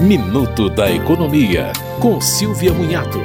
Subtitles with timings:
[0.00, 3.18] Minuto da Economia, com Silvia Munhato.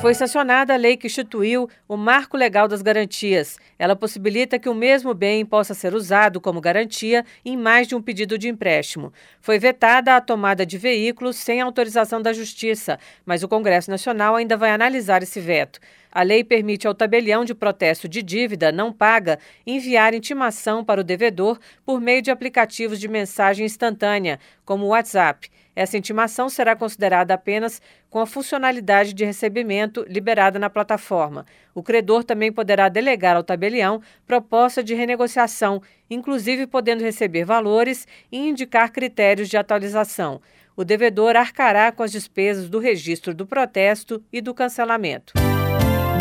[0.00, 3.58] Foi sancionada a lei que instituiu o Marco Legal das Garantias.
[3.76, 8.00] Ela possibilita que o mesmo bem possa ser usado como garantia em mais de um
[8.00, 9.12] pedido de empréstimo.
[9.40, 14.56] Foi vetada a tomada de veículos sem autorização da Justiça, mas o Congresso Nacional ainda
[14.56, 15.80] vai analisar esse veto.
[16.14, 21.04] A lei permite ao tabelião de protesto de dívida não paga enviar intimação para o
[21.04, 25.48] devedor por meio de aplicativos de mensagem instantânea, como o WhatsApp.
[25.74, 27.80] Essa intimação será considerada apenas
[28.10, 31.46] com a funcionalidade de recebimento liberada na plataforma.
[31.74, 38.36] O credor também poderá delegar ao tabelião proposta de renegociação, inclusive podendo receber valores e
[38.36, 40.42] indicar critérios de atualização.
[40.76, 45.32] O devedor arcará com as despesas do registro do protesto e do cancelamento.